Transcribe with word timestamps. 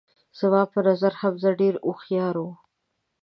زما 0.39 0.61
په 0.71 0.79
نظر 0.87 1.13
حمزه 1.21 1.51
ډیر 1.61 1.75
هوښیار 1.83 2.35
وو 2.39 2.51